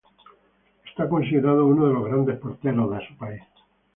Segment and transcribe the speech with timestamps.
[0.97, 3.43] Es considerado uno de los grandes porteros de su país.